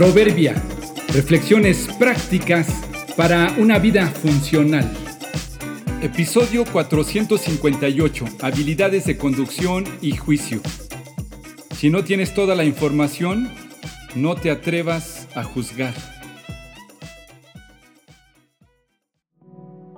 Proverbia. 0.00 0.54
Reflexiones 1.12 1.86
prácticas 1.98 2.66
para 3.18 3.52
una 3.58 3.78
vida 3.78 4.06
funcional. 4.06 4.90
Episodio 6.00 6.64
458. 6.64 8.24
Habilidades 8.40 9.04
de 9.04 9.18
conducción 9.18 9.84
y 10.00 10.16
juicio. 10.16 10.62
Si 11.76 11.90
no 11.90 12.02
tienes 12.02 12.32
toda 12.32 12.54
la 12.54 12.64
información, 12.64 13.52
no 14.14 14.36
te 14.36 14.50
atrevas 14.50 15.28
a 15.34 15.44
juzgar. 15.44 15.92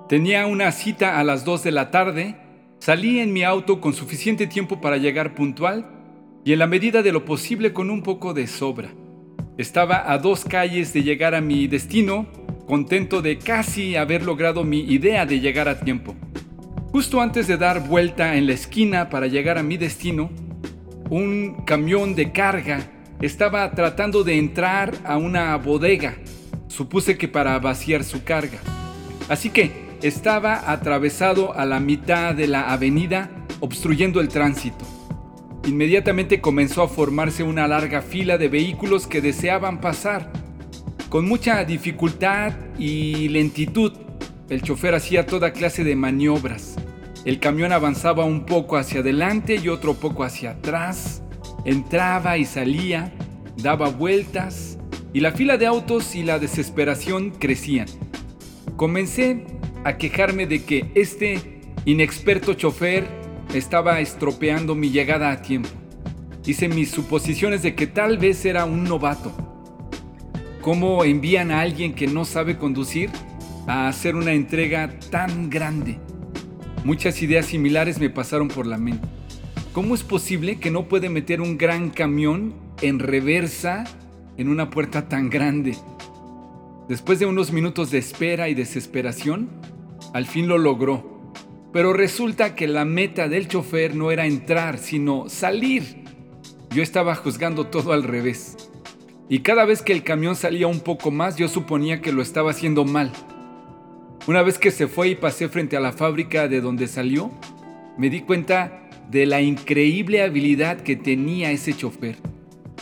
Tenía 0.09 0.47
una 0.47 0.73
cita 0.73 1.17
a 1.17 1.23
las 1.23 1.45
2 1.45 1.63
de 1.63 1.71
la 1.71 1.91
tarde, 1.91 2.35
salí 2.79 3.19
en 3.19 3.31
mi 3.31 3.45
auto 3.45 3.79
con 3.79 3.93
suficiente 3.93 4.47
tiempo 4.47 4.81
para 4.81 4.97
llegar 4.97 5.33
puntual 5.33 5.89
y 6.43 6.51
en 6.51 6.59
la 6.59 6.67
medida 6.67 7.03
de 7.03 7.13
lo 7.13 7.23
posible 7.23 7.71
con 7.71 7.89
un 7.89 8.03
poco 8.03 8.33
de 8.33 8.47
sobra. 8.47 8.93
Estaba 9.57 10.11
a 10.11 10.17
dos 10.17 10.45
calles 10.45 10.93
de 10.93 11.03
llegar 11.03 11.35
a 11.35 11.41
mi 11.41 11.67
destino, 11.67 12.25
contento 12.65 13.21
de 13.21 13.37
casi 13.37 13.95
haber 13.95 14.23
logrado 14.23 14.63
mi 14.63 14.79
idea 14.79 15.27
de 15.27 15.39
llegar 15.39 15.67
a 15.67 15.79
tiempo. 15.79 16.15
Justo 16.91 17.21
antes 17.21 17.45
de 17.45 17.57
dar 17.57 17.87
vuelta 17.87 18.35
en 18.35 18.47
la 18.47 18.53
esquina 18.53 19.09
para 19.09 19.27
llegar 19.27 19.59
a 19.59 19.63
mi 19.63 19.77
destino, 19.77 20.31
un 21.11 21.63
camión 21.65 22.15
de 22.15 22.31
carga 22.31 22.79
estaba 23.21 23.69
tratando 23.71 24.23
de 24.23 24.39
entrar 24.39 24.95
a 25.05 25.17
una 25.17 25.55
bodega. 25.57 26.15
Supuse 26.67 27.15
que 27.15 27.27
para 27.27 27.59
vaciar 27.59 28.03
su 28.03 28.23
carga. 28.23 28.57
Así 29.29 29.51
que 29.51 29.71
estaba 30.01 30.71
atravesado 30.71 31.53
a 31.53 31.65
la 31.65 31.79
mitad 31.79 32.33
de 32.33 32.47
la 32.47 32.73
avenida, 32.73 33.29
obstruyendo 33.59 34.19
el 34.19 34.29
tránsito. 34.29 34.83
Inmediatamente 35.65 36.41
comenzó 36.41 36.83
a 36.83 36.89
formarse 36.89 37.41
una 37.41 37.67
larga 37.67 38.01
fila 38.01 38.37
de 38.37 38.49
vehículos 38.49 39.07
que 39.07 39.21
deseaban 39.21 39.79
pasar. 39.79 40.31
Con 41.09 41.25
mucha 41.25 41.63
dificultad 41.63 42.53
y 42.77 43.29
lentitud, 43.29 43.93
el 44.49 44.61
chofer 44.61 44.93
hacía 44.93 45.25
toda 45.25 45.53
clase 45.53 45.85
de 45.85 45.95
maniobras. 45.95 46.75
El 47.23 47.39
camión 47.39 47.71
avanzaba 47.71 48.25
un 48.25 48.45
poco 48.45 48.75
hacia 48.75 48.99
adelante 48.99 49.55
y 49.55 49.69
otro 49.69 49.93
poco 49.93 50.25
hacia 50.25 50.51
atrás. 50.51 51.23
Entraba 51.63 52.37
y 52.37 52.43
salía, 52.43 53.13
daba 53.55 53.87
vueltas, 53.87 54.77
y 55.13 55.21
la 55.21 55.31
fila 55.31 55.57
de 55.57 55.67
autos 55.67 56.15
y 56.15 56.23
la 56.23 56.39
desesperación 56.39 57.31
crecían. 57.31 57.87
Comencé 58.75 59.45
a 59.85 59.97
quejarme 59.97 60.45
de 60.45 60.63
que 60.63 60.91
este 60.95 61.61
inexperto 61.85 62.53
chofer 62.53 63.22
estaba 63.53 63.99
estropeando 63.99 64.73
mi 64.75 64.89
llegada 64.89 65.31
a 65.31 65.41
tiempo. 65.41 65.69
Hice 66.45 66.67
mis 66.67 66.91
suposiciones 66.91 67.61
de 67.61 67.75
que 67.75 67.87
tal 67.87 68.17
vez 68.17 68.43
era 68.45 68.65
un 68.65 68.83
novato. 68.83 69.31
¿Cómo 70.61 71.03
envían 71.03 71.51
a 71.51 71.61
alguien 71.61 71.93
que 71.93 72.07
no 72.07 72.25
sabe 72.25 72.57
conducir 72.57 73.09
a 73.67 73.87
hacer 73.87 74.15
una 74.15 74.33
entrega 74.33 74.99
tan 75.11 75.49
grande? 75.49 75.99
Muchas 76.83 77.21
ideas 77.21 77.45
similares 77.45 77.99
me 77.99 78.09
pasaron 78.09 78.47
por 78.47 78.65
la 78.65 78.77
mente. 78.77 79.07
¿Cómo 79.71 79.95
es 79.95 80.03
posible 80.03 80.59
que 80.59 80.71
no 80.71 80.87
puede 80.87 81.09
meter 81.09 81.39
un 81.39 81.57
gran 81.57 81.89
camión 81.89 82.55
en 82.81 82.99
reversa 82.99 83.85
en 84.37 84.49
una 84.49 84.69
puerta 84.69 85.07
tan 85.07 85.29
grande? 85.29 85.77
Después 86.89 87.19
de 87.19 87.25
unos 87.25 87.53
minutos 87.53 87.91
de 87.91 87.99
espera 87.99 88.49
y 88.49 88.53
desesperación, 88.53 89.49
al 90.13 90.25
fin 90.25 90.47
lo 90.47 90.57
logró 90.57 91.12
pero 91.73 91.91
resulta 91.91 92.55
que 92.55 92.67
la 92.67 92.85
meta 92.85 93.27
del 93.27 93.47
chofer 93.47 93.95
no 93.95 94.11
era 94.11 94.27
entrar, 94.27 94.77
sino 94.77 95.27
salir. 95.27 96.03
Yo 96.69 96.83
estaba 96.83 97.15
juzgando 97.15 97.65
todo 97.65 97.91
al 97.91 98.03
revés. 98.03 98.69
Y 99.27 99.39
cada 99.39 99.65
vez 99.65 99.81
que 99.81 99.91
el 99.91 100.03
camión 100.03 100.35
salía 100.35 100.67
un 100.67 100.81
poco 100.81 101.09
más, 101.09 101.35
yo 101.35 101.47
suponía 101.47 101.99
que 101.99 102.11
lo 102.11 102.21
estaba 102.21 102.51
haciendo 102.51 102.85
mal. 102.85 103.11
Una 104.27 104.43
vez 104.43 104.59
que 104.59 104.69
se 104.69 104.87
fue 104.87 105.09
y 105.09 105.15
pasé 105.15 105.49
frente 105.49 105.75
a 105.75 105.79
la 105.79 105.91
fábrica 105.91 106.47
de 106.47 106.61
donde 106.61 106.87
salió, 106.87 107.31
me 107.97 108.11
di 108.11 108.21
cuenta 108.21 108.87
de 109.09 109.25
la 109.25 109.41
increíble 109.41 110.21
habilidad 110.21 110.81
que 110.81 110.95
tenía 110.95 111.51
ese 111.51 111.73
chofer 111.73 112.17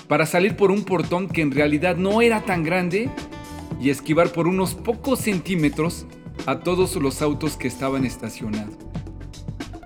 para 0.08 0.26
salir 0.26 0.58
por 0.58 0.72
un 0.72 0.84
portón 0.84 1.30
que 1.30 1.42
en 1.42 1.52
realidad 1.52 1.96
no 1.96 2.22
era 2.22 2.42
tan 2.42 2.64
grande 2.64 3.10
y 3.82 3.90
esquivar 3.90 4.34
por 4.34 4.48
unos 4.48 4.76
pocos 4.76 5.20
centímetros 5.20 6.06
a 6.46 6.60
todos 6.60 6.96
los 6.96 7.22
autos 7.22 7.56
que 7.58 7.68
estaban 7.68 8.06
estacionados. 8.06 8.91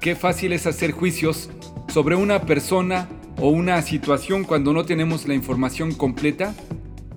Qué 0.05 0.16
fácil 0.16 0.53
es 0.53 0.67
hacer 0.67 0.91
juicios 0.91 1.49
sobre 1.91 2.16
una 2.16 2.41
persona 2.43 3.09
o 3.38 3.49
una 3.49 3.81
situación 3.81 4.43
cuando 4.43 4.71
no 4.71 4.85
tenemos 4.85 5.27
la 5.27 5.33
información 5.33 5.95
completa 5.95 6.53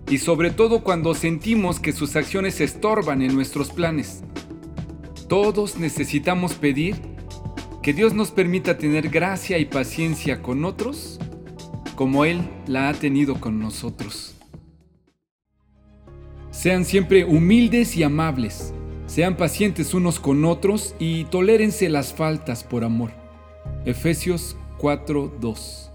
y 0.09 0.17
sobre 0.17 0.51
todo 0.51 0.83
cuando 0.83 1.13
sentimos 1.13 1.81
que 1.81 1.93
sus 1.93 2.17
acciones 2.17 2.63
estorban 2.63 3.21
en 3.21 3.35
nuestros 3.35 3.69
planes. 3.73 4.23
Todos 5.29 5.77
necesitamos 5.77 6.55
pedir 6.55 6.97
que 7.83 7.93
Dios 7.93 8.15
nos 8.15 8.31
permita 8.31 8.79
tener 8.79 9.11
gracia 9.11 9.59
y 9.59 9.67
paciencia 9.67 10.41
con 10.41 10.65
otros 10.65 11.21
como 11.95 12.25
Él 12.25 12.41
la 12.67 12.89
ha 12.89 12.95
tenido 12.95 13.39
con 13.39 13.61
nosotros. 13.61 14.35
Sean 16.51 16.87
siempre 16.87 17.27
humildes 17.27 17.99
y 17.99 18.03
amables 18.03 18.73
sean 19.09 19.37
pacientes 19.37 19.95
unos 19.95 20.21
con 20.21 20.45
otros 20.45 20.95
y 21.01 21.25
tolérense 21.25 21.89
las 21.89 22.13
faltas 22.13 22.63
por 22.63 22.85
amor. 22.85 23.11
Efesios 23.85 24.57
4:2 24.79 25.91